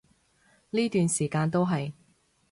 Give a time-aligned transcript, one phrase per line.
[0.71, 1.93] 呢段時間都係